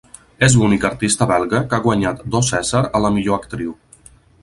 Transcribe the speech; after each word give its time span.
És 0.45 0.55
l'única 0.61 0.89
artista 0.89 1.27
belga 1.33 1.61
que 1.73 1.79
ha 1.79 1.83
guanyat 1.85 2.25
dos 2.37 2.53
Cèsar 2.57 2.85
a 3.01 3.07
la 3.07 3.15
millor 3.19 3.43
actriu. 3.43 3.79